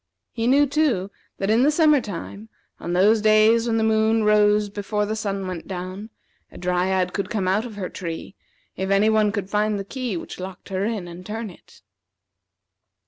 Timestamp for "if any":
8.75-9.11